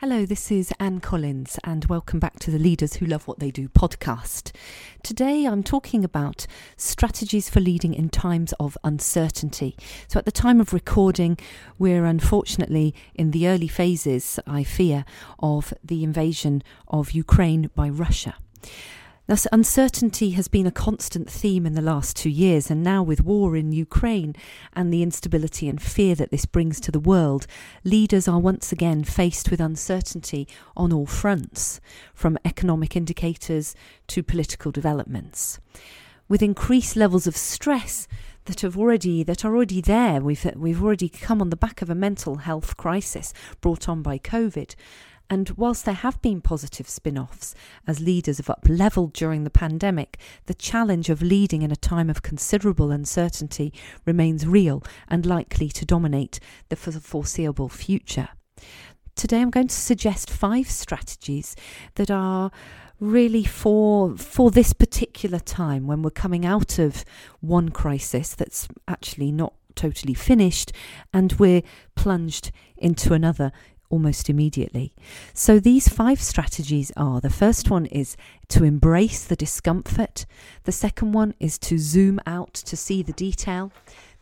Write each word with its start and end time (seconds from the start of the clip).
Hello, 0.00 0.24
this 0.24 0.50
is 0.50 0.72
Anne 0.80 1.00
Collins, 1.00 1.58
and 1.62 1.84
welcome 1.84 2.18
back 2.18 2.38
to 2.38 2.50
the 2.50 2.58
Leaders 2.58 2.94
Who 2.94 3.04
Love 3.04 3.28
What 3.28 3.38
They 3.38 3.50
Do 3.50 3.68
podcast. 3.68 4.50
Today 5.02 5.44
I'm 5.44 5.62
talking 5.62 6.06
about 6.06 6.46
strategies 6.78 7.50
for 7.50 7.60
leading 7.60 7.92
in 7.92 8.08
times 8.08 8.54
of 8.58 8.78
uncertainty. 8.82 9.76
So, 10.08 10.18
at 10.18 10.24
the 10.24 10.32
time 10.32 10.58
of 10.58 10.72
recording, 10.72 11.36
we're 11.78 12.06
unfortunately 12.06 12.94
in 13.14 13.32
the 13.32 13.46
early 13.46 13.68
phases, 13.68 14.40
I 14.46 14.64
fear, 14.64 15.04
of 15.38 15.74
the 15.84 16.02
invasion 16.02 16.62
of 16.88 17.10
Ukraine 17.10 17.68
by 17.74 17.90
Russia. 17.90 18.36
Thus, 19.26 19.46
uncertainty 19.52 20.30
has 20.30 20.48
been 20.48 20.66
a 20.66 20.72
constant 20.72 21.30
theme 21.30 21.64
in 21.64 21.74
the 21.74 21.80
last 21.80 22.16
two 22.16 22.30
years, 22.30 22.70
and 22.70 22.82
now 22.82 23.02
with 23.02 23.22
war 23.22 23.56
in 23.56 23.70
Ukraine 23.70 24.34
and 24.72 24.92
the 24.92 25.02
instability 25.02 25.68
and 25.68 25.80
fear 25.80 26.16
that 26.16 26.32
this 26.32 26.46
brings 26.46 26.80
to 26.80 26.90
the 26.90 26.98
world, 26.98 27.46
leaders 27.84 28.26
are 28.26 28.40
once 28.40 28.72
again 28.72 29.04
faced 29.04 29.50
with 29.50 29.60
uncertainty 29.60 30.48
on 30.76 30.92
all 30.92 31.06
fronts, 31.06 31.80
from 32.12 32.38
economic 32.44 32.96
indicators 32.96 33.76
to 34.08 34.22
political 34.22 34.72
developments. 34.72 35.60
With 36.28 36.42
increased 36.42 36.96
levels 36.96 37.28
of 37.28 37.36
stress, 37.36 38.08
that 38.46 38.62
have 38.62 38.76
already 38.76 39.22
that 39.22 39.44
are 39.44 39.54
already 39.54 39.80
there. 39.80 40.20
We've 40.20 40.44
we've 40.56 40.82
already 40.82 41.08
come 41.08 41.40
on 41.40 41.50
the 41.50 41.56
back 41.56 41.82
of 41.82 41.90
a 41.90 41.94
mental 41.94 42.36
health 42.36 42.76
crisis 42.76 43.32
brought 43.60 43.88
on 43.88 44.02
by 44.02 44.18
COVID, 44.18 44.74
and 45.30 45.50
whilst 45.50 45.84
there 45.84 45.94
have 45.94 46.20
been 46.20 46.40
positive 46.40 46.88
spin 46.88 47.16
offs 47.16 47.54
as 47.86 48.00
leaders 48.00 48.38
have 48.38 48.50
up 48.50 48.66
levelled 48.68 49.12
during 49.12 49.44
the 49.44 49.50
pandemic, 49.50 50.18
the 50.46 50.54
challenge 50.54 51.08
of 51.08 51.22
leading 51.22 51.62
in 51.62 51.70
a 51.70 51.76
time 51.76 52.10
of 52.10 52.22
considerable 52.22 52.90
uncertainty 52.90 53.72
remains 54.04 54.44
real 54.44 54.82
and 55.06 55.24
likely 55.24 55.68
to 55.68 55.86
dominate 55.86 56.40
the 56.68 56.76
foreseeable 56.76 57.68
future. 57.68 58.30
Today, 59.14 59.40
I'm 59.40 59.50
going 59.50 59.68
to 59.68 59.74
suggest 59.74 60.30
five 60.30 60.68
strategies 60.68 61.54
that 61.94 62.10
are 62.10 62.50
really 62.98 63.44
for 63.44 64.16
for 64.16 64.50
this 64.50 64.72
particular 64.74 65.38
time 65.38 65.86
when 65.86 66.02
we're 66.02 66.10
coming 66.10 66.44
out 66.44 66.78
of 66.78 67.04
one 67.40 67.70
crisis 67.70 68.34
that's 68.34 68.68
actually 68.88 69.32
not 69.32 69.54
totally 69.74 70.14
finished 70.14 70.72
and 71.14 71.32
we're 71.34 71.62
plunged 71.94 72.52
into 72.76 73.14
another 73.14 73.52
almost 73.90 74.30
immediately. 74.30 74.94
So, 75.34 75.60
these 75.60 75.88
five 75.88 76.20
strategies 76.20 76.90
are 76.96 77.20
the 77.20 77.28
first 77.28 77.70
one 77.70 77.86
is 77.86 78.16
to 78.48 78.64
embrace 78.64 79.24
the 79.24 79.36
discomfort, 79.36 80.24
the 80.64 80.72
second 80.72 81.12
one 81.12 81.34
is 81.38 81.58
to 81.58 81.78
zoom 81.78 82.20
out 82.26 82.54
to 82.54 82.76
see 82.76 83.02
the 83.02 83.12
detail. 83.12 83.72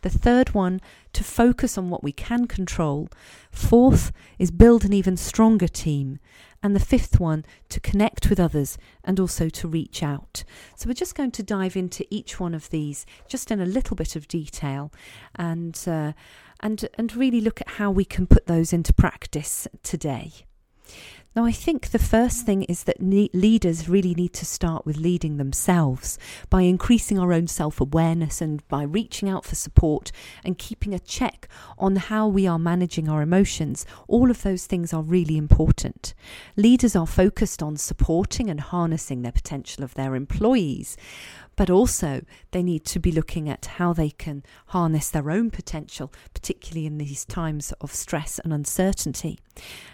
The 0.01 0.09
third 0.09 0.53
one, 0.53 0.79
to 1.11 1.23
focus 1.23 1.77
on 1.77 1.89
what 1.89 2.03
we 2.03 2.11
can 2.11 2.47
control. 2.47 3.09
Fourth 3.51 4.11
is 4.37 4.51
build 4.51 4.85
an 4.85 4.93
even 4.93 5.17
stronger 5.17 5.67
team. 5.67 6.19
And 6.61 6.75
the 6.75 6.79
fifth 6.79 7.19
one, 7.19 7.45
to 7.69 7.79
connect 7.79 8.29
with 8.29 8.39
others 8.39 8.77
and 9.03 9.19
also 9.19 9.49
to 9.49 9.67
reach 9.67 10.03
out. 10.03 10.43
So 10.75 10.87
we're 10.87 10.93
just 10.93 11.15
going 11.15 11.31
to 11.31 11.43
dive 11.43 11.75
into 11.75 12.05
each 12.09 12.39
one 12.39 12.53
of 12.53 12.69
these 12.69 13.05
just 13.27 13.51
in 13.51 13.59
a 13.59 13.65
little 13.65 13.95
bit 13.95 14.15
of 14.15 14.27
detail 14.27 14.91
and. 15.35 15.77
Uh, 15.87 16.13
and, 16.59 16.87
and 16.97 17.15
really 17.15 17.41
look 17.41 17.61
at 17.61 17.69
how 17.71 17.91
we 17.91 18.05
can 18.05 18.27
put 18.27 18.47
those 18.47 18.73
into 18.73 18.93
practice 18.93 19.67
today. 19.83 20.31
Now, 21.35 21.45
I 21.45 21.51
think 21.51 21.91
the 21.91 21.99
first 21.99 22.45
thing 22.45 22.63
is 22.63 22.85
that 22.85 23.01
leaders 23.01 23.87
really 23.87 24.15
need 24.15 24.33
to 24.33 24.45
start 24.47 24.83
with 24.83 24.97
leading 24.97 25.37
themselves 25.37 26.17
by 26.49 26.63
increasing 26.63 27.19
our 27.19 27.31
own 27.31 27.45
self 27.45 27.79
awareness 27.79 28.41
and 28.41 28.67
by 28.67 28.81
reaching 28.81 29.29
out 29.29 29.45
for 29.45 29.53
support 29.53 30.11
and 30.43 30.57
keeping 30.57 30.91
a 30.93 30.99
check 30.99 31.47
on 31.77 31.97
how 31.97 32.27
we 32.27 32.47
are 32.47 32.57
managing 32.57 33.07
our 33.07 33.21
emotions. 33.21 33.85
All 34.07 34.31
of 34.31 34.41
those 34.41 34.65
things 34.65 34.91
are 34.91 35.03
really 35.03 35.37
important. 35.37 36.15
Leaders 36.57 36.95
are 36.95 37.07
focused 37.07 37.61
on 37.61 37.77
supporting 37.77 38.49
and 38.49 38.59
harnessing 38.59 39.21
the 39.21 39.31
potential 39.31 39.83
of 39.83 39.93
their 39.93 40.15
employees, 40.15 40.97
but 41.59 41.69
also 41.69 42.21
they 42.51 42.63
need 42.63 42.85
to 42.85 42.99
be 42.99 43.11
looking 43.11 43.49
at 43.49 43.65
how 43.65 43.91
they 43.91 44.11
can 44.11 44.41
harness 44.67 45.09
their 45.09 45.29
own 45.29 45.51
potential, 45.51 46.09
particularly 46.33 46.85
in 46.85 46.97
these 46.97 47.25
times 47.25 47.73
of 47.81 47.93
stress 47.93 48.39
and 48.39 48.53
uncertainty. 48.53 49.37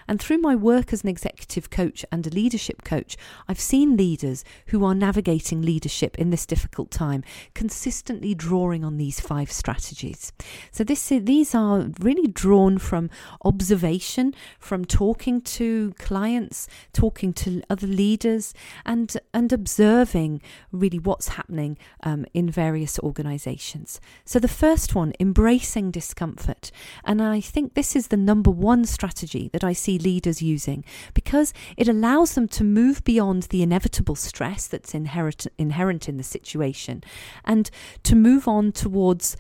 And 0.07 0.19
through 0.19 0.39
my 0.39 0.55
work 0.55 0.93
as 0.93 1.03
an 1.03 1.09
executive 1.09 1.69
coach 1.69 2.05
and 2.11 2.25
a 2.25 2.29
leadership 2.29 2.83
coach, 2.83 3.17
I've 3.47 3.59
seen 3.59 3.97
leaders 3.97 4.43
who 4.67 4.85
are 4.85 4.95
navigating 4.95 5.61
leadership 5.61 6.17
in 6.17 6.29
this 6.29 6.45
difficult 6.45 6.91
time 6.91 7.23
consistently 7.53 8.33
drawing 8.33 8.83
on 8.83 8.97
these 8.97 9.19
five 9.19 9.51
strategies. 9.51 10.31
So 10.71 10.83
this 10.83 11.05
these 11.05 11.53
are 11.53 11.89
really 11.99 12.27
drawn 12.27 12.77
from 12.77 13.09
observation, 13.43 14.33
from 14.59 14.85
talking 14.85 15.41
to 15.41 15.93
clients, 15.99 16.67
talking 16.93 17.33
to 17.33 17.61
other 17.69 17.87
leaders 17.87 18.53
and 18.85 19.15
and 19.33 19.51
observing 19.53 20.41
really 20.71 20.99
what's 20.99 21.29
happening 21.29 21.77
um, 22.03 22.25
in 22.33 22.49
various 22.49 22.99
organizations. 22.99 23.99
So, 24.25 24.39
the 24.39 24.47
first 24.47 24.95
one, 24.95 25.13
embracing 25.19 25.91
discomfort. 25.91 26.71
And 27.03 27.21
I 27.21 27.39
think 27.41 27.73
this 27.73 27.95
is 27.95 28.07
the 28.07 28.17
number 28.17 28.51
one 28.51 28.85
strategy 28.85 29.49
that 29.53 29.63
I 29.63 29.73
see 29.73 29.94
leaders 29.97 30.41
using 30.41 30.83
because 31.13 31.53
it 31.77 31.87
allows 31.87 32.35
them 32.35 32.47
to 32.47 32.63
move 32.63 33.03
beyond 33.03 33.43
the 33.43 33.63
inevitable 33.63 34.15
stress 34.15 34.67
that's 34.67 34.93
inherent, 34.93 35.47
inherent 35.57 36.07
in 36.09 36.17
the 36.17 36.23
situation 36.23 37.03
and 37.43 37.69
to 38.03 38.15
move 38.15 38.47
on 38.47 38.71
towards 38.71 39.37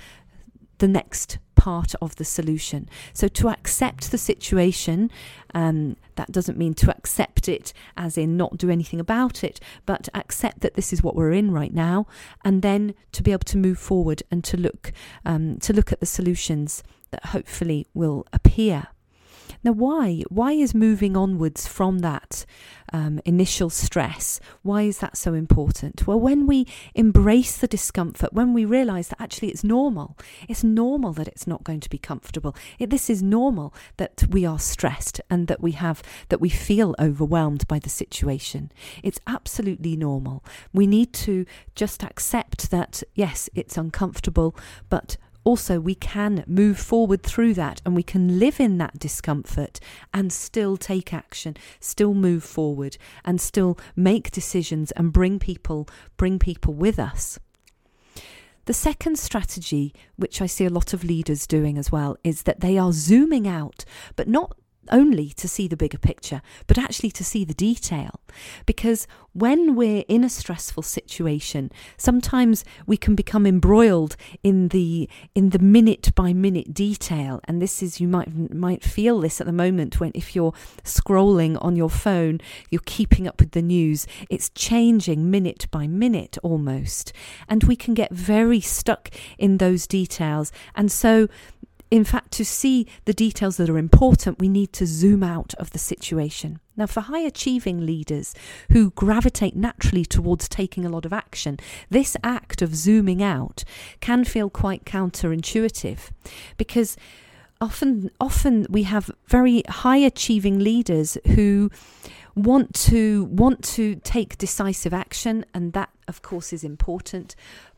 the 0.79 0.87
next 0.87 1.37
part 1.55 1.95
of 2.01 2.15
the 2.17 2.25
solution. 2.25 2.87
So 3.13 3.27
to 3.29 3.49
accept 3.49 4.11
the 4.11 4.17
situation, 4.17 5.09
um, 5.53 5.95
that 6.15 6.31
doesn't 6.31 6.57
mean 6.57 6.73
to 6.75 6.91
accept 6.95 7.47
it 7.47 7.73
as 7.97 8.17
in 8.17 8.37
not 8.37 8.57
do 8.57 8.69
anything 8.69 8.99
about 8.99 9.43
it, 9.43 9.59
but 9.85 10.09
accept 10.13 10.61
that 10.61 10.75
this 10.75 10.93
is 10.93 11.01
what 11.01 11.15
we're 11.15 11.31
in 11.31 11.51
right 11.51 11.73
now, 11.73 12.07
and 12.43 12.61
then 12.61 12.93
to 13.13 13.23
be 13.23 13.31
able 13.31 13.45
to 13.45 13.57
move 13.57 13.79
forward 13.79 14.21
and 14.29 14.43
to 14.43 14.57
look 14.57 14.91
um, 15.25 15.57
to 15.59 15.73
look 15.73 15.91
at 15.91 15.99
the 15.99 16.05
solutions 16.05 16.83
that 17.11 17.27
hopefully 17.27 17.87
will 17.93 18.25
appear. 18.33 18.87
Now, 19.65 19.71
why? 19.71 20.21
Why 20.29 20.51
is 20.51 20.75
moving 20.75 21.17
onwards 21.17 21.65
from 21.65 21.99
that 21.99 22.45
um, 22.93 23.19
initial 23.25 23.69
stress, 23.69 24.39
why 24.61 24.83
is 24.83 24.99
that 24.99 25.17
so 25.17 25.33
important? 25.33 26.05
Well, 26.07 26.19
when 26.19 26.45
we 26.45 26.67
embrace 26.93 27.57
the 27.57 27.67
discomfort, 27.67 28.31
when 28.33 28.53
we 28.53 28.63
realize 28.63 29.09
that 29.09 29.21
actually 29.21 29.49
it's 29.49 29.63
normal, 29.63 30.17
it's 30.47 30.63
normal 30.63 31.11
that 31.13 31.27
it's 31.27 31.47
not 31.47 31.63
going 31.63 31.79
to 31.81 31.89
be 31.89 31.97
comfortable. 31.97 32.55
It, 32.79 32.91
this 32.91 33.09
is 33.09 33.23
normal 33.23 33.73
that 33.97 34.25
we 34.29 34.45
are 34.45 34.59
stressed 34.59 35.19
and 35.29 35.47
that 35.47 35.61
we 35.61 35.71
have, 35.73 36.03
that 36.29 36.41
we 36.41 36.49
feel 36.49 36.95
overwhelmed 36.99 37.67
by 37.67 37.79
the 37.79 37.89
situation. 37.89 38.71
It's 39.03 39.19
absolutely 39.27 39.97
normal. 39.97 40.43
We 40.73 40.87
need 40.87 41.11
to 41.13 41.45
just 41.73 42.03
accept 42.03 42.71
that, 42.71 43.03
yes, 43.13 43.49
it's 43.55 43.77
uncomfortable, 43.77 44.55
but 44.89 45.17
also 45.45 45.79
we 45.79 45.95
can 45.95 46.43
move 46.45 46.77
forward 46.77 47.23
through 47.23 47.53
that 47.53 47.81
and 47.85 47.95
we 47.95 48.03
can 48.03 48.39
live 48.39 48.59
in 48.59 48.77
that 48.79 48.99
discomfort 48.99 49.79
and 50.13 50.33
still 50.33 50.75
take 50.75 51.13
action, 51.13 51.55
still 51.79 52.13
move 52.13 52.43
forward 52.43 52.97
and 53.23 53.39
still 53.39 53.77
make 53.95 54.31
decisions 54.31 54.91
and 54.91 55.13
bring 55.13 55.39
people 55.39 55.87
bring 56.17 56.37
people 56.39 56.73
with 56.73 56.99
us. 56.99 57.39
The 58.65 58.73
second 58.73 59.19
strategy, 59.19 59.93
which 60.15 60.41
I 60.41 60.47
see 60.47 60.65
a 60.65 60.71
lot 60.71 60.91
of 60.91 61.03
leaders 61.03 61.45
doing 61.45 61.77
as 61.77 61.91
well, 61.91 62.17
is 62.23 62.43
that 62.43 62.61
they 62.61 62.79
are 62.79 62.91
zooming 62.91 63.47
out, 63.47 63.85
but 64.15 64.27
not 64.27 64.57
only 64.91 65.29
to 65.29 65.47
see 65.47 65.67
the 65.67 65.77
bigger 65.77 65.97
picture, 65.97 66.41
but 66.67 66.77
actually 66.77 67.11
to 67.11 67.23
see 67.23 67.43
the 67.43 67.53
detail. 67.53 68.19
Because 68.65 69.07
when 69.33 69.75
we're 69.75 70.05
in 70.07 70.23
a 70.23 70.29
stressful 70.29 70.83
situation, 70.83 71.71
sometimes 71.97 72.63
we 72.85 72.95
can 72.95 73.15
become 73.15 73.45
embroiled 73.45 74.15
in 74.43 74.69
the 74.69 75.09
in 75.33 75.49
the 75.49 75.59
minute 75.59 76.13
by 76.15 76.31
minute 76.31 76.73
detail. 76.73 77.41
And 77.43 77.61
this 77.61 77.83
is 77.83 77.99
you 77.99 78.07
might 78.07 78.53
might 78.53 78.83
feel 78.83 79.19
this 79.19 79.41
at 79.41 79.47
the 79.47 79.53
moment 79.53 79.99
when 79.99 80.11
if 80.15 80.35
you're 80.35 80.53
scrolling 80.83 81.57
on 81.61 81.75
your 81.75 81.89
phone, 81.89 82.39
you're 82.69 82.81
keeping 82.85 83.27
up 83.27 83.39
with 83.39 83.51
the 83.51 83.61
news. 83.61 84.07
It's 84.29 84.49
changing 84.49 85.29
minute 85.29 85.67
by 85.69 85.87
minute 85.87 86.37
almost. 86.41 87.11
And 87.49 87.63
we 87.65 87.75
can 87.75 87.93
get 87.93 88.11
very 88.11 88.61
stuck 88.61 89.09
in 89.37 89.57
those 89.57 89.85
details. 89.85 90.51
And 90.75 90.91
so 90.91 91.27
in 91.95 92.03
fact, 92.03 92.31
to 92.33 92.45
see 92.45 92.87
the 93.05 93.13
details 93.13 93.55
that 93.57 93.69
are 93.69 93.77
important, 93.77 94.39
we 94.39 94.49
need 94.49 94.73
to 94.73 94.85
zoom 94.85 95.23
out 95.23 95.53
of 95.55 95.71
the 95.71 95.79
situation. 95.79 96.59
Now, 96.75 96.87
for 96.87 96.99
high 96.99 97.19
achieving 97.19 97.85
leaders 97.85 98.35
who 98.71 98.91
gravitate 98.91 99.55
naturally 99.55 100.03
towards 100.03 100.49
taking 100.49 100.85
a 100.85 100.89
lot 100.89 101.05
of 101.05 101.13
action, 101.13 101.57
this 101.89 102.17
act 102.21 102.61
of 102.61 102.75
zooming 102.75 103.23
out 103.23 103.63
can 104.01 104.25
feel 104.25 104.49
quite 104.49 104.83
counterintuitive 104.83 106.11
because 106.57 106.97
often 107.61 108.11
often 108.19 108.67
we 108.69 108.83
have 108.83 109.09
very 109.27 109.63
high 109.69 109.97
achieving 109.97 110.59
leaders 110.59 111.17
who 111.27 111.71
want 112.35 112.73
to 112.73 113.23
want 113.25 113.63
to 113.63 113.95
take 114.03 114.37
decisive 114.37 114.93
action 114.93 115.45
and 115.53 115.71
that 115.71 115.89
of 116.09 116.21
course 116.21 116.51
is 116.51 116.65
important 116.65 117.33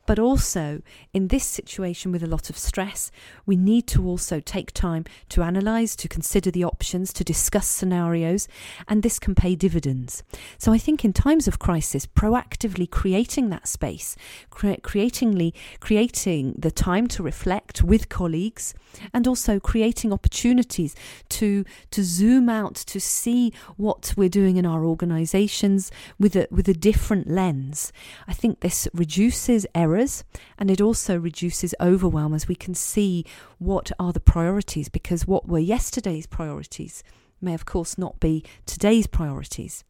But 0.08 0.20
also, 0.20 0.82
in 1.14 1.28
this 1.28 1.44
situation 1.44 2.14
with 2.14 2.24
a 2.24 2.28
lot 2.28 2.50
of 2.50 2.58
stress, 2.58 3.12
we 3.46 3.58
need 3.58 3.88
to 3.88 4.08
also 4.08 4.40
take 4.40 4.72
time 4.72 5.04
to 5.30 5.44
analyze, 5.44 5.98
to 5.98 6.08
consider 6.08 6.50
the 6.50 6.64
options, 6.64 7.12
to 7.14 7.26
discuss 7.26 7.68
scenarios, 7.68 8.48
and 8.88 9.04
this 9.04 9.20
can 9.20 9.36
pay 9.36 9.54
dividends. 9.54 10.24
So 10.58 10.72
I 10.72 10.78
think 10.78 11.04
in 11.04 11.12
times 11.12 11.46
of 11.46 11.60
crisis, 11.60 12.06
proactively 12.06 12.90
creating 12.90 13.50
that 13.50 13.68
space, 13.68 14.16
cre- 14.50 14.82
creatingly 14.82 15.54
creating 15.82 16.56
the 16.58 16.72
time 16.72 17.08
to 17.08 17.22
reflect 17.22 17.84
with 17.84 18.08
colleagues, 18.08 18.74
and 19.14 19.28
also 19.28 19.60
creating 19.60 20.14
opportunities 20.14 20.96
to 21.30 21.66
to 21.92 22.02
zoom 22.04 22.48
out 22.48 22.76
to 22.76 23.00
see 23.02 23.52
what 23.76 24.14
we're 24.16 24.30
doing 24.30 24.56
in 24.56 24.66
our 24.66 24.86
organizations 24.86 25.92
with 26.18 26.34
a 26.38 26.48
with 26.50 26.70
a 26.70 26.74
different 26.74 27.28
lens. 27.30 27.92
I 28.26 28.34
think 28.34 28.62
this 28.62 28.88
reduces 28.94 29.68
errors 29.98 30.24
and 30.58 30.70
it 30.70 30.82
also 30.82 31.18
reduces 31.18 31.74
overwhelm 31.82 32.34
as 32.34 32.48
we 32.48 32.56
can 32.56 32.76
see 32.76 33.26
what 33.58 33.92
are 34.00 34.14
the 34.14 34.20
priorities 34.20 34.90
because 34.90 35.28
what 35.28 35.48
were 35.48 35.60
yesterday's 35.60 36.28
priorities 36.28 37.04
may 37.42 37.54
of 37.54 37.66
course 37.66 37.98
not 37.98 38.20
be 38.20 38.44
today's 38.66 39.08
priorities 39.08 39.84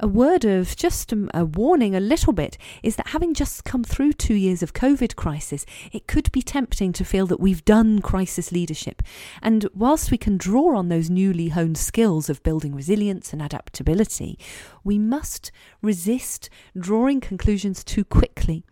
a 0.00 0.08
word 0.08 0.44
of 0.44 0.76
just 0.76 1.12
um, 1.12 1.30
a 1.32 1.44
warning 1.44 1.94
a 1.94 2.00
little 2.00 2.32
bit 2.32 2.58
is 2.82 2.96
that 2.96 3.08
having 3.08 3.34
just 3.34 3.64
come 3.64 3.84
through 3.84 4.12
two 4.12 4.34
years 4.34 4.62
of 4.62 4.72
COVID 4.72 5.16
crisis, 5.16 5.64
it 5.92 6.06
could 6.06 6.30
be 6.32 6.42
tempting 6.42 6.92
to 6.92 7.04
feel 7.04 7.26
that 7.26 7.40
we've 7.40 7.64
done 7.64 8.00
crisis 8.00 8.52
leadership. 8.52 9.02
And 9.42 9.68
whilst 9.74 10.10
we 10.10 10.18
can 10.18 10.36
draw 10.36 10.76
on 10.76 10.88
those 10.88 11.10
newly 11.10 11.48
honed 11.48 11.78
skills 11.78 12.28
of 12.28 12.42
building 12.42 12.74
resilience 12.74 13.32
and 13.32 13.42
adaptability, 13.42 14.38
we 14.82 14.98
must 14.98 15.52
resist 15.82 16.50
drawing 16.78 17.20
conclusions 17.20 17.84
too 17.84 18.04
quickly 18.04 18.64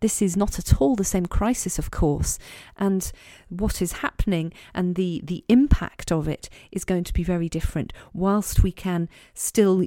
this 0.00 0.22
is 0.22 0.36
not 0.36 0.58
at 0.58 0.80
all 0.80 0.96
the 0.96 1.04
same 1.04 1.26
crisis, 1.26 1.78
of 1.78 1.90
course, 1.90 2.38
and 2.76 3.12
what 3.48 3.82
is 3.82 3.92
happening 3.92 4.52
and 4.74 4.94
the, 4.94 5.20
the 5.24 5.44
impact 5.48 6.10
of 6.10 6.26
it 6.26 6.48
is 6.72 6.84
going 6.84 7.04
to 7.04 7.12
be 7.12 7.22
very 7.22 7.48
different. 7.48 7.92
Whilst 8.12 8.62
we 8.62 8.72
can 8.72 9.08
still 9.34 9.84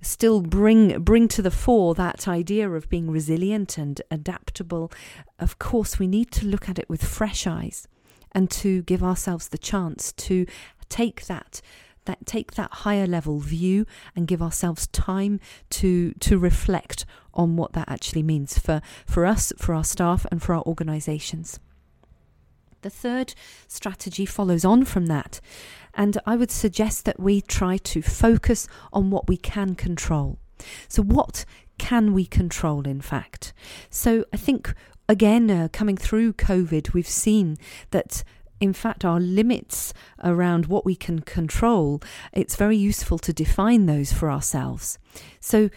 still 0.00 0.40
bring 0.40 1.02
bring 1.02 1.28
to 1.28 1.42
the 1.42 1.50
fore 1.50 1.94
that 1.94 2.28
idea 2.28 2.70
of 2.70 2.88
being 2.88 3.10
resilient 3.10 3.78
and 3.78 4.00
adaptable, 4.10 4.92
of 5.38 5.58
course 5.58 5.98
we 5.98 6.06
need 6.06 6.30
to 6.32 6.46
look 6.46 6.68
at 6.68 6.78
it 6.78 6.88
with 6.88 7.04
fresh 7.04 7.46
eyes 7.46 7.88
and 8.32 8.50
to 8.50 8.82
give 8.82 9.02
ourselves 9.02 9.48
the 9.48 9.58
chance 9.58 10.12
to 10.12 10.46
take 10.88 11.26
that 11.26 11.60
that 12.04 12.26
take 12.26 12.52
that 12.54 12.70
higher 12.70 13.06
level 13.06 13.40
view 13.40 13.86
and 14.14 14.26
give 14.26 14.42
ourselves 14.42 14.86
time 14.88 15.40
to 15.70 16.12
to 16.14 16.38
reflect 16.38 17.04
on 17.32 17.56
what 17.56 17.72
that 17.72 17.88
actually 17.88 18.22
means 18.22 18.58
for, 18.58 18.80
for 19.06 19.26
us, 19.26 19.52
for 19.58 19.74
our 19.74 19.84
staff, 19.84 20.24
and 20.30 20.42
for 20.42 20.54
our 20.54 20.62
organisations. 20.62 21.58
The 22.82 22.90
third 22.90 23.34
strategy 23.66 24.26
follows 24.26 24.64
on 24.64 24.84
from 24.84 25.06
that, 25.06 25.40
and 25.94 26.18
I 26.26 26.36
would 26.36 26.50
suggest 26.50 27.04
that 27.06 27.18
we 27.18 27.40
try 27.40 27.78
to 27.78 28.02
focus 28.02 28.68
on 28.92 29.10
what 29.10 29.26
we 29.26 29.36
can 29.36 29.74
control. 29.74 30.38
So, 30.88 31.02
what 31.02 31.44
can 31.78 32.12
we 32.12 32.24
control, 32.24 32.86
in 32.86 33.00
fact? 33.00 33.52
So, 33.90 34.24
I 34.32 34.36
think 34.36 34.74
again, 35.08 35.50
uh, 35.50 35.68
coming 35.72 35.96
through 35.96 36.34
COVID, 36.34 36.92
we've 36.92 37.08
seen 37.08 37.56
that 37.90 38.22
in 38.60 38.72
fact, 38.72 39.04
our 39.04 39.20
limits 39.20 39.92
around 40.22 40.66
what 40.66 40.84
we 40.84 40.94
can 40.94 41.20
control, 41.20 42.00
it's 42.32 42.56
very 42.56 42.76
useful 42.76 43.18
to 43.18 43.32
define 43.32 43.86
those 43.86 44.12
for 44.12 44.30
ourselves. 44.30 44.98
So, 45.40 45.70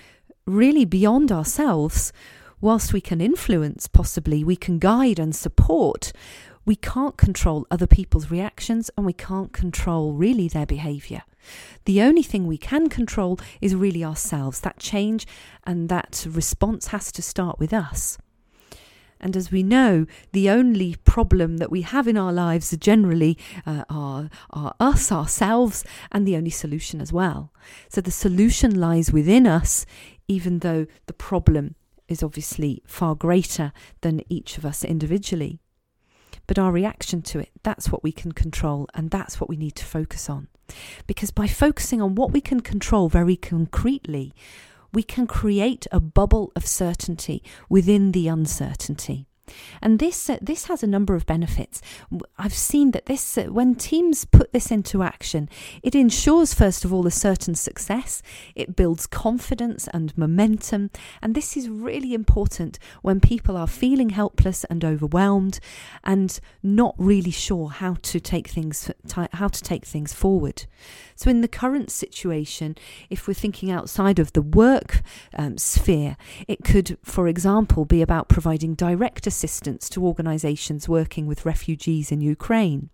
really 0.45 0.85
beyond 0.85 1.31
ourselves, 1.31 2.13
whilst 2.62 2.94
we 2.94 3.01
can 3.01 3.21
influence, 3.21 3.88
possibly, 3.88 4.44
we 4.44 4.56
can 4.56 4.79
guide 4.79 5.19
and 5.19 5.35
support, 5.35 6.13
we 6.65 6.75
can't 6.75 7.18
control 7.18 7.65
other 7.71 7.88
people's 7.88 8.29
reactions 8.29 8.89
and 8.97 9.06
we 9.06 9.13
can't 9.13 9.53
control 9.53 10.13
really 10.13 10.47
their 10.47 10.65
behaviour. 10.65 11.24
The 11.85 12.01
only 12.01 12.24
thing 12.24 12.45
we 12.45 12.57
can 12.57 12.89
control 12.89 13.39
is 13.62 13.75
really 13.75 14.03
ourselves. 14.03 14.59
That 14.59 14.79
change 14.79 15.25
and 15.65 15.88
that 15.89 16.27
response 16.29 16.88
has 16.88 17.12
to 17.13 17.21
start 17.21 17.57
with 17.57 17.74
us. 17.74 18.18
And 19.19 19.36
as 19.36 19.52
we 19.52 19.64
know, 19.64 20.06
the 20.31 20.50
only 20.50 20.96
problem 21.04 21.58
that 21.58 21.72
we 21.72 21.81
have 21.81 22.08
in 22.08 22.18
our 22.18 22.34
lives 22.34 22.75
generally 22.78 23.38
uh, 23.66 23.84
are, 23.90 24.30
are 24.52 24.75
us, 24.80 25.12
ourselves, 25.12 25.84
and 26.12 26.28
the 26.28 26.36
only 26.36 26.50
solution 26.50 27.02
as 27.02 27.12
well. 27.12 27.52
So 27.90 28.02
the 28.02 28.12
solution 28.12 28.80
lies 28.80 29.12
within 29.12 29.48
us, 29.48 29.86
even 30.28 30.60
though 30.60 30.86
the 31.08 31.14
problem 31.14 31.75
is 32.08 32.24
obviously 32.24 32.81
far 32.86 33.16
greater 33.16 33.74
than 34.02 34.22
each 34.30 34.58
of 34.58 34.66
us 34.66 34.84
individually. 34.84 35.60
But 36.46 36.58
our 36.58 36.72
reaction 36.72 37.22
to 37.24 37.40
it, 37.40 37.50
that's 37.63 37.92
what 37.92 38.04
we 38.04 38.13
can 38.13 38.31
control, 38.31 38.88
and 38.94 39.12
that's 39.12 39.40
what 39.42 39.50
we 39.50 39.58
need 39.58 39.75
to 39.75 39.86
focus 39.86 40.30
on. 40.30 40.48
Because 41.06 41.31
by 41.31 41.48
focusing 41.48 42.02
on 42.02 42.16
what 42.16 42.31
we 42.31 42.42
can 42.42 42.62
control 42.62 43.10
very 43.10 43.36
concretely, 43.36 44.34
we 44.98 45.04
can 45.04 45.28
create 45.28 45.86
a 45.92 46.00
bubble 46.00 46.52
of 46.56 46.66
certainty 46.66 47.44
within 47.70 48.14
the 48.14 48.28
uncertainty. 48.28 49.26
And 49.82 50.00
this 50.00 50.30
uh, 50.30 50.38
this 50.42 50.66
has 50.66 50.84
a 50.84 50.88
number 50.88 51.16
of 51.16 51.26
benefits. 51.26 51.82
I've 52.38 52.54
seen 52.54 52.92
that 52.92 53.06
this 53.06 53.38
uh, 53.38 53.46
when 53.46 53.76
teams 53.76 54.26
put 54.26 54.52
this 54.52 54.72
into 54.72 55.04
action, 55.04 55.50
it 55.82 55.96
ensures 55.96 56.54
first 56.54 56.84
of 56.84 56.94
all 56.94 57.08
a 57.08 57.12
certain 57.12 57.56
success. 57.56 58.22
It 58.56 58.76
builds 58.76 59.08
confidence 59.08 59.88
and 59.94 60.18
momentum, 60.18 60.92
and 61.22 61.34
this 61.34 61.56
is 61.56 61.70
really 61.70 62.14
important 62.14 62.78
when 63.02 63.20
people 63.20 63.56
are 63.56 63.68
feeling 63.68 64.10
helpless 64.10 64.64
and 64.66 64.84
overwhelmed 64.84 65.60
and 66.04 66.40
not 66.62 66.96
really 66.98 67.32
sure 67.32 67.70
how 67.70 67.96
to 68.02 68.20
take 68.20 68.48
things 68.50 68.92
how 69.34 69.48
to 69.48 69.62
take 69.62 69.86
things 69.86 70.14
forward. 70.14 70.66
So 71.16 71.30
in 71.30 71.42
the 71.42 71.48
current 71.48 71.90
situation, 71.90 72.76
if 73.10 73.28
we're 73.28 73.34
thinking 73.34 73.72
outside 73.72 74.20
of 74.20 74.34
the 74.34 74.42
work 74.42 75.02
um, 75.36 75.58
sphere, 75.58 76.16
it 76.48 76.64
could, 76.64 76.98
for 77.04 77.28
example, 77.28 77.86
be 77.86 78.02
about 78.02 78.30
providing 78.30 78.76
direct 78.76 79.26
assistance 79.26 79.37
to 79.89 80.06
organisations 80.06 80.89
working 80.89 81.28
with 81.28 81.45
refugees 81.45 82.12
in 82.12 82.22
Ukraine. 82.22 82.89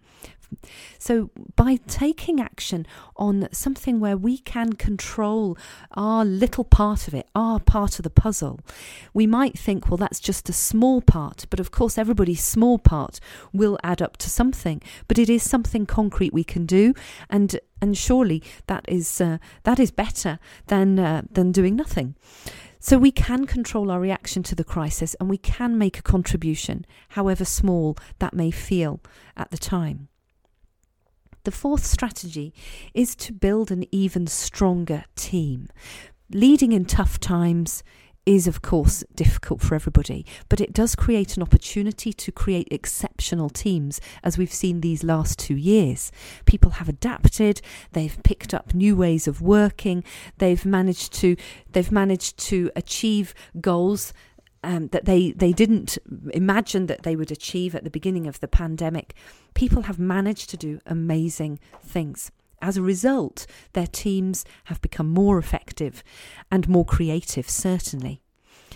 So, 1.00 1.32
by 1.56 1.78
taking 1.88 2.40
action 2.40 2.86
on 3.16 3.48
something 3.52 4.00
where 4.00 4.18
we 4.18 4.38
can 4.38 4.74
control 4.74 5.58
our 5.92 6.24
little 6.24 6.64
part 6.64 7.08
of 7.08 7.14
it, 7.14 7.28
our 7.36 7.60
part 7.60 8.00
of 8.00 8.04
the 8.04 8.10
puzzle, 8.10 8.60
we 9.14 9.28
might 9.28 9.58
think, 9.58 9.90
well, 9.90 9.98
that's 9.98 10.20
just 10.20 10.50
a 10.50 10.54
small 10.54 11.02
part. 11.02 11.46
But 11.50 11.60
of 11.60 11.72
course, 11.72 11.98
everybody's 11.98 12.44
small 12.44 12.78
part 12.78 13.20
will 13.52 13.78
add 13.84 14.02
up 14.02 14.18
to 14.18 14.30
something. 14.30 14.82
But 15.08 15.18
it 15.18 15.30
is 15.30 15.44
something 15.44 15.86
concrete 15.86 16.34
we 16.34 16.44
can 16.44 16.66
do, 16.66 16.94
and 17.30 17.60
and 17.82 17.98
surely 17.98 18.42
that 18.68 18.86
is 18.88 19.20
uh, 19.20 19.38
that 19.64 19.80
is 19.80 19.92
better 19.92 20.40
than 20.68 21.00
uh, 21.00 21.24
than 21.30 21.52
doing 21.52 21.76
nothing. 21.76 22.16
So 22.86 22.98
we 22.98 23.14
can 23.14 23.46
control 23.46 23.90
our 23.90 24.00
reaction 24.02 24.44
to 24.44 24.56
the 24.56 24.64
crisis 24.66 25.16
and 25.18 25.30
we 25.30 25.38
can 25.38 25.78
make 25.78 25.98
a 25.98 26.02
contribution, 26.02 26.86
however 27.12 27.46
small 27.46 27.98
that 28.20 28.34
may 28.34 28.52
feel 28.52 29.00
at 29.38 29.52
the 29.52 29.58
time. 29.58 30.10
The 31.46 31.52
fourth 31.52 31.86
strategy 31.86 32.54
is 32.94 33.16
to 33.16 33.32
build 33.32 33.72
an 33.72 33.86
even 33.94 34.28
stronger 34.28 35.06
team. 35.16 35.70
Leading 36.30 36.74
in 36.74 36.84
tough 36.84 37.22
times 37.22 37.84
is, 38.26 38.48
of 38.48 38.62
course, 38.62 39.04
difficult 39.16 39.62
for 39.62 39.76
everybody, 39.76 40.26
but 40.48 40.62
it 40.62 40.74
does 40.74 40.96
create 40.96 41.36
an 41.36 41.44
opportunity 41.44 42.14
to 42.14 42.32
create 42.32 42.68
exceptional 42.72 43.50
teams, 43.50 44.00
as 44.24 44.38
we've 44.38 44.54
seen 44.54 44.82
these 44.82 45.04
last 45.04 45.38
two 45.38 45.56
years. 45.56 46.12
People 46.46 46.72
have 46.72 46.88
adapted, 46.88 47.62
they've 47.92 48.18
picked 48.24 48.54
up 48.54 48.74
new 48.74 48.96
ways 48.96 49.28
of 49.28 49.42
working, 49.42 50.04
they've 50.38 50.66
managed 50.66 51.14
to 51.14 51.36
they've 51.72 51.92
managed 51.92 52.38
to 52.38 52.72
achieve 52.76 53.34
goals 53.60 54.14
um, 54.64 54.88
that 54.90 55.06
they, 55.06 55.32
they 55.32 55.52
didn't 55.52 55.98
imagine 56.34 56.86
that 56.86 57.04
they 57.04 57.16
would 57.16 57.32
achieve 57.32 57.76
at 57.76 57.84
the 57.84 57.90
beginning 57.90 58.28
of 58.28 58.40
the 58.40 58.48
pandemic. 58.48 59.14
People 59.54 59.84
have 59.84 60.00
managed 60.00 60.50
to 60.52 60.58
do 60.58 60.80
amazing 60.86 61.60
things. 61.82 62.32
As 62.64 62.78
a 62.78 62.82
result, 62.82 63.46
their 63.74 63.88
teams 63.88 64.46
have 64.66 64.82
become 64.82 65.10
more 65.10 65.38
effective 65.38 66.02
and 66.50 66.70
more 66.70 66.86
creative, 66.86 67.50
certainly. 67.50 68.23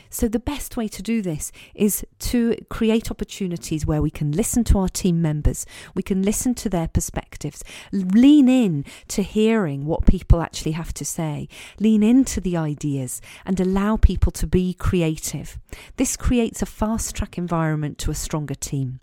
So, 0.10 0.28
the 0.28 0.40
best 0.40 0.78
way 0.78 0.88
to 0.88 1.02
do 1.02 1.22
this 1.22 1.52
is 1.76 2.06
to 2.20 2.56
create 2.70 3.12
opportunities 3.12 3.86
where 3.86 4.02
we 4.02 4.10
can 4.10 4.32
listen 4.32 4.64
to 4.66 4.80
our 4.80 4.90
team 4.90 5.22
members, 5.22 5.66
we 5.94 6.04
can 6.04 6.22
listen 6.22 6.56
to 6.56 6.70
their 6.70 6.88
perspectives, 6.88 7.64
lean 7.92 8.50
in 8.50 8.86
to 9.10 9.22
hearing 9.22 9.86
what 9.86 10.06
people 10.06 10.42
actually 10.42 10.72
have 10.72 10.94
to 10.96 11.06
say, 11.06 11.48
lean 11.80 12.04
into 12.04 12.42
the 12.42 12.58
ideas, 12.58 13.22
and 13.46 13.60
allow 13.60 13.98
people 13.98 14.32
to 14.32 14.48
be 14.48 14.74
creative. 14.74 15.60
This 15.98 16.16
creates 16.16 16.62
a 16.62 16.66
fast 16.66 17.16
track 17.16 17.38
environment 17.38 17.98
to 18.00 18.12
a 18.12 18.16
stronger 18.16 18.56
team. 18.56 19.00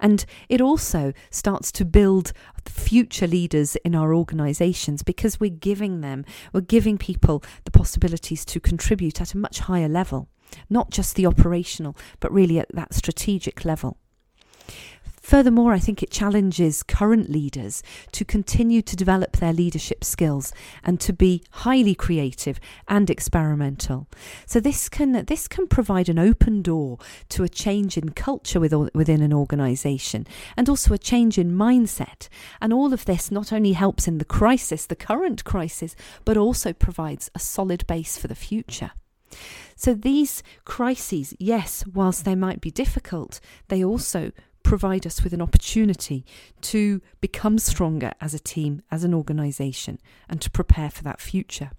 And 0.00 0.24
it 0.48 0.60
also 0.60 1.12
starts 1.30 1.72
to 1.72 1.84
build 1.84 2.32
future 2.68 3.26
leaders 3.26 3.76
in 3.76 3.94
our 3.94 4.14
organisations 4.14 5.02
because 5.02 5.40
we're 5.40 5.50
giving 5.50 6.00
them, 6.00 6.24
we're 6.52 6.60
giving 6.60 6.98
people 6.98 7.42
the 7.64 7.70
possibilities 7.70 8.44
to 8.44 8.60
contribute 8.60 9.20
at 9.20 9.34
a 9.34 9.38
much 9.38 9.60
higher 9.60 9.88
level. 9.88 10.28
Not 10.68 10.90
just 10.90 11.14
the 11.16 11.26
operational, 11.26 11.96
but 12.20 12.32
really 12.32 12.58
at 12.58 12.68
that 12.74 12.94
strategic 12.94 13.64
level. 13.64 13.98
Furthermore, 15.28 15.74
I 15.74 15.78
think 15.78 16.02
it 16.02 16.10
challenges 16.10 16.82
current 16.82 17.28
leaders 17.28 17.82
to 18.12 18.24
continue 18.24 18.80
to 18.80 18.96
develop 18.96 19.36
their 19.36 19.52
leadership 19.52 20.02
skills 20.02 20.54
and 20.82 20.98
to 21.00 21.12
be 21.12 21.42
highly 21.50 21.94
creative 21.94 22.58
and 22.88 23.10
experimental. 23.10 24.08
So 24.46 24.58
this 24.58 24.88
can 24.88 25.26
this 25.26 25.46
can 25.46 25.66
provide 25.66 26.08
an 26.08 26.18
open 26.18 26.62
door 26.62 26.96
to 27.28 27.44
a 27.44 27.48
change 27.50 27.98
in 27.98 28.08
culture 28.08 28.58
within 28.58 29.20
an 29.20 29.34
organization 29.34 30.26
and 30.56 30.66
also 30.66 30.94
a 30.94 30.98
change 30.98 31.36
in 31.36 31.52
mindset. 31.52 32.30
And 32.62 32.72
all 32.72 32.94
of 32.94 33.04
this 33.04 33.30
not 33.30 33.52
only 33.52 33.72
helps 33.72 34.08
in 34.08 34.16
the 34.16 34.24
crisis, 34.24 34.86
the 34.86 34.96
current 34.96 35.44
crisis, 35.44 35.94
but 36.24 36.38
also 36.38 36.72
provides 36.72 37.30
a 37.34 37.38
solid 37.38 37.86
base 37.86 38.16
for 38.16 38.28
the 38.28 38.34
future. 38.34 38.92
So 39.76 39.94
these 39.94 40.42
crises, 40.64 41.34
yes, 41.38 41.84
whilst 41.86 42.24
they 42.24 42.34
might 42.34 42.60
be 42.60 42.70
difficult, 42.70 43.40
they 43.68 43.84
also 43.84 44.32
provide 44.62 45.06
us 45.06 45.22
with 45.22 45.32
an 45.32 45.40
opportunity 45.40 46.26
to 46.60 47.00
become 47.20 47.58
stronger 47.58 48.12
as 48.20 48.34
a 48.34 48.38
team, 48.38 48.82
as 48.90 49.04
an 49.04 49.14
organisation, 49.14 49.98
and 50.28 50.40
to 50.42 50.50
prepare 50.50 50.90
for 50.90 51.02
that 51.04 51.20
future. 51.20 51.70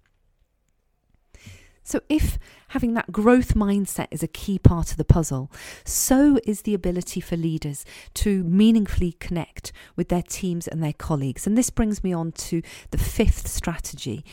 So, 1.84 2.01
if 2.08 2.38
having 2.70 2.94
that 2.94 3.12
growth 3.12 3.56
mindset 3.56 4.08
is 4.12 4.22
a 4.22 4.27
key 4.27 4.60
part 4.60 4.91
of 4.91 4.98
the 4.98 5.03
puzzle, 5.03 5.51
so 5.84 6.39
is 6.46 6.62
the 6.62 6.75
ability 6.75 7.20
for 7.20 7.36
leaders 7.36 7.84
to 8.15 8.44
meaningfully 8.44 9.13
connect 9.13 9.72
with 9.96 10.10
their 10.10 10.22
teams 10.22 10.68
and 10.68 10.84
their 10.84 10.94
colleagues. 10.94 11.48
And 11.48 11.58
this 11.58 11.72
brings 11.72 12.03
me 12.03 12.13
on 12.13 12.32
to 12.34 12.62
the 12.91 13.00
fifth 13.00 13.48
strategy 13.48 14.24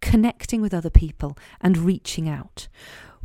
connecting 0.00 0.60
with 0.60 0.74
other 0.74 0.90
people 0.90 1.36
and 1.60 1.76
reaching 1.76 2.28
out. 2.28 2.68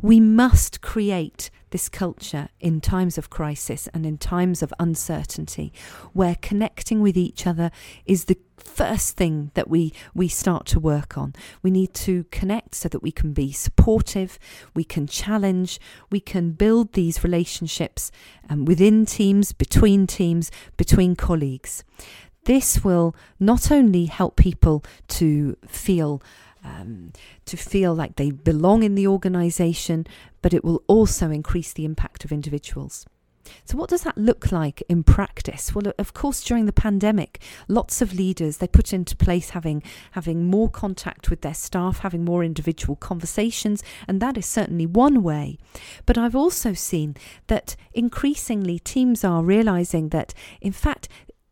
We 0.00 0.20
must 0.20 0.80
create 0.80 1.50
this 1.74 1.88
culture 1.88 2.50
in 2.60 2.80
times 2.80 3.18
of 3.18 3.30
crisis 3.30 3.88
and 3.92 4.06
in 4.06 4.16
times 4.16 4.62
of 4.62 4.72
uncertainty 4.78 5.72
where 6.12 6.36
connecting 6.40 7.00
with 7.00 7.16
each 7.16 7.48
other 7.48 7.72
is 8.06 8.26
the 8.26 8.38
first 8.56 9.16
thing 9.16 9.50
that 9.54 9.68
we 9.68 9.92
we 10.14 10.28
start 10.28 10.66
to 10.66 10.78
work 10.78 11.18
on 11.18 11.34
we 11.62 11.72
need 11.72 11.92
to 11.92 12.24
connect 12.30 12.76
so 12.76 12.88
that 12.88 13.02
we 13.02 13.10
can 13.10 13.32
be 13.32 13.50
supportive 13.50 14.38
we 14.72 14.84
can 14.84 15.08
challenge 15.08 15.80
we 16.10 16.20
can 16.20 16.52
build 16.52 16.92
these 16.92 17.24
relationships 17.24 18.12
um, 18.48 18.64
within 18.64 19.04
teams 19.04 19.52
between 19.52 20.06
teams 20.06 20.52
between 20.76 21.16
colleagues 21.16 21.82
this 22.44 22.84
will 22.84 23.16
not 23.40 23.72
only 23.72 24.04
help 24.04 24.36
people 24.36 24.84
to 25.08 25.56
feel 25.66 26.22
um, 26.64 27.12
to 27.44 27.56
feel 27.56 27.94
like 27.94 28.16
they 28.16 28.30
belong 28.30 28.82
in 28.82 28.94
the 28.94 29.06
organisation, 29.06 30.06
but 30.42 30.54
it 30.54 30.64
will 30.64 30.82
also 30.86 31.30
increase 31.30 31.72
the 31.72 31.84
impact 31.84 32.24
of 32.24 32.32
individuals. 32.32 33.06
So, 33.64 33.76
what 33.76 33.90
does 33.90 34.02
that 34.02 34.16
look 34.16 34.52
like 34.52 34.82
in 34.88 35.02
practice? 35.02 35.74
Well, 35.74 35.92
of 35.98 36.14
course, 36.14 36.42
during 36.42 36.66
the 36.66 36.72
pandemic, 36.72 37.42
lots 37.68 38.00
of 38.00 38.14
leaders 38.14 38.56
they 38.56 38.66
put 38.66 38.92
into 38.92 39.16
place 39.16 39.50
having 39.50 39.82
having 40.12 40.46
more 40.46 40.68
contact 40.68 41.30
with 41.30 41.42
their 41.42 41.54
staff, 41.54 41.98
having 41.98 42.24
more 42.24 42.44
individual 42.44 42.96
conversations, 42.96 43.82
and 44.08 44.20
that 44.20 44.38
is 44.38 44.46
certainly 44.46 44.86
one 44.86 45.22
way. 45.22 45.58
But 46.06 46.18
I've 46.18 46.36
also 46.36 46.72
seen 46.72 47.16
that 47.48 47.76
increasingly 47.92 48.78
teams 48.78 49.24
are 49.24 49.42
realizing 49.42 50.08
that, 50.10 50.34
in 50.60 50.72
fact, 50.72 51.08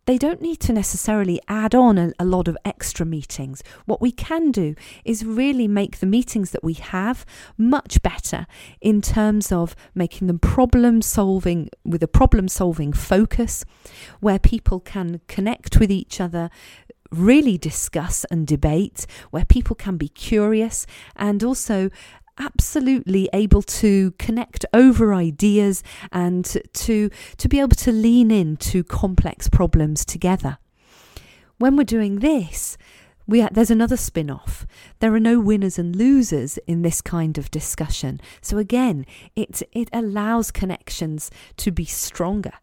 they 0.07 0.19
don't 0.19 0.43
need 0.43 0.59
to 0.61 0.73
necessarily 0.73 1.41
add 1.49 1.75
on 1.75 1.97
a, 1.99 2.13
a, 2.19 2.25
lot 2.25 2.49
of 2.49 2.57
extra 2.65 3.07
meetings. 3.07 3.63
What 3.87 4.01
we 4.01 4.11
can 4.11 4.51
do 4.51 4.75
is 5.05 5.25
really 5.25 5.69
make 5.69 5.99
the 5.99 6.07
meetings 6.07 6.51
that 6.51 6.65
we 6.65 6.75
have 6.75 7.25
much 7.57 8.03
better 8.03 8.47
in 8.81 9.01
terms 9.01 9.53
of 9.53 9.77
making 9.95 10.27
them 10.27 10.39
problem 10.39 11.03
solving 11.03 11.69
with 11.85 12.03
a 12.03 12.09
problem 12.09 12.49
solving 12.49 12.93
focus 12.93 13.65
where 14.21 14.39
people 14.39 14.81
can 14.81 15.21
connect 15.29 15.79
with 15.79 15.91
each 15.91 16.21
other, 16.21 16.51
really 17.11 17.57
discuss 17.57 18.25
and 18.31 18.47
debate, 18.47 19.07
where 19.31 19.45
people 19.45 19.77
can 19.77 19.97
be 19.97 20.09
curious 20.09 20.87
and 21.15 21.45
also 21.45 21.91
absolutely 22.39 23.29
able 23.33 23.63
to 23.63 24.13
connect 24.13 24.65
over 24.73 25.13
ideas 25.15 25.83
and 26.11 26.45
to 26.73 27.11
to 27.37 27.49
be 27.49 27.61
able 27.61 27.77
to 27.77 27.93
lean 27.93 28.31
into 28.31 28.83
complex 28.83 29.49
problems 29.49 30.05
together. 30.05 30.59
When 31.59 31.77
we're 31.77 31.85
doing 31.85 32.19
this, 32.19 32.77
we, 33.27 33.47
there's 33.53 33.71
another 33.71 33.97
spin 33.97 34.31
off. 34.31 34.67
There 34.99 35.15
are 35.15 35.21
no 35.21 35.39
winners 35.39 35.79
and 35.79 35.95
losers 35.95 36.59
in 36.67 36.83
this 36.83 37.01
kind 37.01 37.39
of 37.39 37.51
discussion. 37.51 38.21
So, 38.41 38.59
again, 38.59 39.07
it, 39.37 39.63
it 39.73 39.89
allows 39.93 40.51
connections 40.51 41.31
to 41.59 41.71
be 41.71 41.85
stronger. 41.85 42.55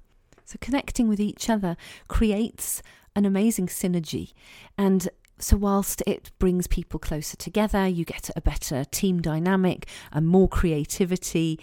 So, 0.44 0.58
connecting 0.60 1.08
with 1.08 1.20
each 1.20 1.50
other 1.50 1.78
creates 2.08 2.82
an 3.16 3.26
amazing 3.26 3.68
synergy 3.68 4.34
and 4.78 5.10
so, 5.40 5.58
whilst 5.58 6.04
it 6.06 6.32
brings 6.38 6.68
people 6.68 7.00
closer 7.00 7.38
together, 7.38 7.88
you 7.88 8.04
get 8.06 8.30
a 8.36 8.42
better 8.42 8.84
team 8.86 9.22
dynamic 9.22 9.88
and 10.12 10.28
more 10.28 10.50
creativity, 10.50 11.60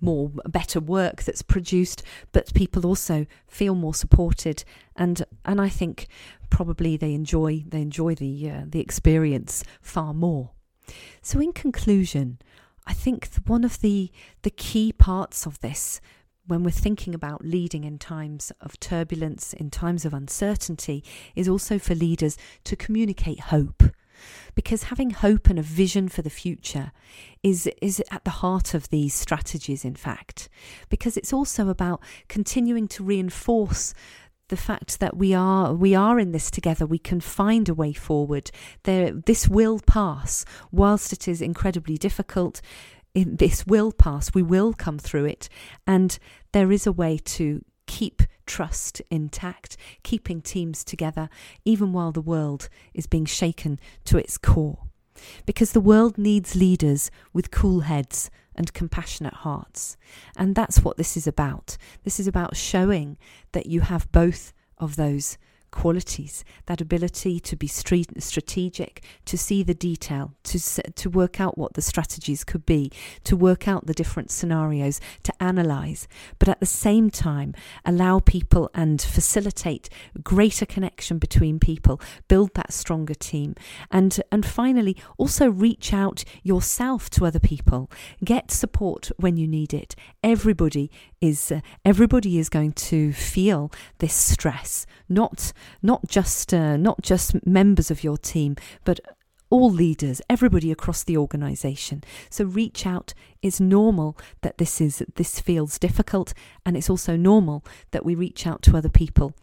more 0.00 0.30
better 0.46 0.78
work 0.78 1.22
that's 1.22 1.42
produced, 1.42 2.02
but 2.32 2.52
people 2.54 2.86
also 2.86 3.26
feel 3.46 3.74
more 3.74 3.94
supported, 3.94 4.64
and 4.94 5.24
and 5.44 5.60
I 5.60 5.68
think 5.68 6.06
probably 6.50 6.96
they 6.96 7.14
enjoy 7.14 7.64
they 7.66 7.80
enjoy 7.80 8.14
the 8.14 8.50
uh, 8.50 8.62
the 8.66 8.80
experience 8.80 9.64
far 9.80 10.12
more. 10.12 10.50
So, 11.22 11.40
in 11.40 11.52
conclusion, 11.52 12.38
I 12.86 12.92
think 12.92 13.28
one 13.46 13.64
of 13.64 13.80
the 13.80 14.10
the 14.42 14.50
key 14.50 14.92
parts 14.92 15.46
of 15.46 15.60
this 15.60 16.00
when 16.48 16.64
we're 16.64 16.70
thinking 16.70 17.14
about 17.14 17.44
leading 17.44 17.84
in 17.84 17.98
times 17.98 18.50
of 18.60 18.80
turbulence, 18.80 19.52
in 19.52 19.70
times 19.70 20.04
of 20.04 20.14
uncertainty, 20.14 21.04
is 21.36 21.48
also 21.48 21.78
for 21.78 21.94
leaders 21.94 22.36
to 22.64 22.74
communicate 22.74 23.40
hope. 23.40 23.82
Because 24.54 24.84
having 24.84 25.10
hope 25.10 25.48
and 25.48 25.58
a 25.58 25.62
vision 25.62 26.08
for 26.08 26.22
the 26.22 26.30
future 26.30 26.90
is, 27.42 27.70
is 27.80 28.02
at 28.10 28.24
the 28.24 28.30
heart 28.30 28.74
of 28.74 28.88
these 28.88 29.14
strategies, 29.14 29.84
in 29.84 29.94
fact. 29.94 30.48
Because 30.88 31.16
it's 31.16 31.32
also 31.32 31.68
about 31.68 32.02
continuing 32.28 32.88
to 32.88 33.04
reinforce 33.04 33.94
the 34.48 34.56
fact 34.56 34.98
that 34.98 35.14
we 35.14 35.34
are 35.34 35.74
we 35.74 35.94
are 35.94 36.18
in 36.18 36.32
this 36.32 36.50
together 36.50 36.86
we 36.86 36.98
can 36.98 37.20
find 37.20 37.68
a 37.68 37.74
way 37.74 37.92
forward 37.92 38.50
there 38.84 39.10
this 39.12 39.46
will 39.46 39.78
pass 39.80 40.46
whilst 40.72 41.12
it 41.12 41.28
is 41.28 41.42
incredibly 41.42 41.98
difficult 41.98 42.62
in 43.18 43.36
this 43.36 43.66
will 43.66 43.90
pass, 43.90 44.32
we 44.34 44.42
will 44.42 44.72
come 44.72 44.98
through 44.98 45.24
it, 45.24 45.48
and 45.86 46.18
there 46.52 46.72
is 46.72 46.86
a 46.86 46.92
way 46.92 47.18
to 47.18 47.64
keep 47.86 48.22
trust 48.46 49.02
intact, 49.10 49.76
keeping 50.02 50.40
teams 50.40 50.84
together, 50.84 51.28
even 51.64 51.92
while 51.92 52.12
the 52.12 52.20
world 52.20 52.68
is 52.94 53.06
being 53.06 53.24
shaken 53.24 53.78
to 54.04 54.18
its 54.18 54.38
core. 54.38 54.84
Because 55.46 55.72
the 55.72 55.80
world 55.80 56.16
needs 56.16 56.54
leaders 56.54 57.10
with 57.32 57.50
cool 57.50 57.80
heads 57.80 58.30
and 58.54 58.72
compassionate 58.72 59.34
hearts. 59.34 59.96
And 60.36 60.54
that's 60.54 60.80
what 60.80 60.96
this 60.96 61.16
is 61.16 61.26
about. 61.26 61.76
This 62.04 62.20
is 62.20 62.26
about 62.26 62.56
showing 62.56 63.18
that 63.52 63.66
you 63.66 63.80
have 63.80 64.10
both 64.12 64.52
of 64.78 64.96
those 64.96 65.38
qualities, 65.70 66.44
that 66.66 66.80
ability 66.80 67.40
to 67.40 67.56
be 67.56 67.66
strategic, 67.66 69.02
to 69.24 69.38
see 69.38 69.62
the 69.62 69.74
detail, 69.74 70.34
to, 70.44 70.58
to 70.92 71.10
work 71.10 71.40
out 71.40 71.58
what 71.58 71.74
the 71.74 71.82
strategies 71.82 72.44
could 72.44 72.64
be, 72.66 72.90
to 73.24 73.36
work 73.36 73.68
out 73.68 73.86
the 73.86 73.94
different 73.94 74.30
scenarios, 74.30 75.00
to 75.22 75.32
analyze, 75.42 76.08
but 76.38 76.48
at 76.48 76.60
the 76.60 76.66
same 76.66 77.10
time 77.10 77.54
allow 77.84 78.18
people 78.18 78.70
and 78.74 79.00
facilitate 79.00 79.88
greater 80.22 80.66
connection 80.66 81.18
between 81.18 81.58
people, 81.58 82.00
build 82.28 82.54
that 82.54 82.72
stronger 82.72 83.14
team, 83.14 83.54
and, 83.90 84.20
and 84.32 84.44
finally 84.46 84.96
also 85.16 85.50
reach 85.50 85.92
out 85.92 86.24
yourself 86.42 87.10
to 87.10 87.26
other 87.26 87.40
people, 87.40 87.90
get 88.24 88.50
support 88.50 89.10
when 89.16 89.36
you 89.36 89.46
need 89.46 89.72
it. 89.74 89.94
Everybody 90.22 90.90
is 91.20 91.50
uh, 91.50 91.60
everybody 91.84 92.38
is 92.38 92.48
going 92.48 92.72
to 92.72 93.12
feel 93.12 93.72
this 93.98 94.14
stress, 94.14 94.86
not 95.08 95.52
not 95.82 96.06
just 96.06 96.54
uh, 96.54 96.76
not 96.76 97.02
just 97.02 97.46
members 97.46 97.90
of 97.90 98.04
your 98.04 98.16
team, 98.16 98.56
but 98.84 99.00
all 99.50 99.70
leaders, 99.70 100.20
everybody 100.28 100.70
across 100.70 101.04
the 101.04 101.16
organization. 101.16 102.04
So 102.30 102.44
reach 102.44 102.86
out. 102.86 103.14
It's 103.40 103.60
normal 103.60 104.16
that 104.42 104.58
this 104.58 104.80
is 104.80 105.02
this 105.14 105.40
feels 105.40 105.78
difficult 105.78 106.34
and 106.66 106.76
it's 106.76 106.90
also 106.90 107.16
normal 107.16 107.64
that 107.92 108.04
we 108.04 108.14
reach 108.14 108.46
out 108.46 108.62
to 108.62 108.76
other 108.76 108.88
people 108.88 109.34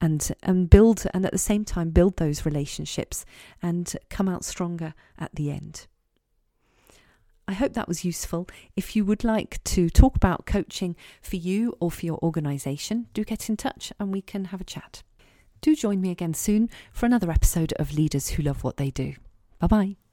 and 0.00 0.30
and 0.42 0.68
build 0.68 1.06
and 1.14 1.24
at 1.24 1.32
the 1.32 1.38
same 1.38 1.64
time 1.64 1.90
build 1.90 2.16
those 2.16 2.44
relationships 2.44 3.24
and 3.62 3.96
come 4.10 4.28
out 4.28 4.44
stronger 4.44 4.94
at 5.18 5.34
the 5.34 5.50
end. 5.50 5.86
I 7.46 7.52
hope 7.52 7.74
that 7.74 7.88
was 7.88 8.04
useful. 8.04 8.48
If 8.74 8.96
you 8.96 9.04
would 9.04 9.24
like 9.24 9.62
to 9.64 9.90
talk 9.90 10.16
about 10.16 10.46
coaching 10.46 10.96
for 11.20 11.36
you 11.36 11.74
or 11.80 11.90
for 11.90 12.06
your 12.06 12.18
organisation, 12.22 13.06
do 13.12 13.24
get 13.24 13.48
in 13.48 13.56
touch 13.56 13.92
and 13.98 14.12
we 14.12 14.22
can 14.22 14.46
have 14.46 14.60
a 14.60 14.64
chat. 14.64 15.02
Do 15.60 15.74
join 15.74 16.00
me 16.00 16.10
again 16.10 16.34
soon 16.34 16.70
for 16.92 17.06
another 17.06 17.30
episode 17.30 17.72
of 17.74 17.94
Leaders 17.94 18.30
Who 18.30 18.42
Love 18.42 18.64
What 18.64 18.76
They 18.76 18.90
Do. 18.90 19.14
Bye 19.58 19.66
bye. 19.66 20.03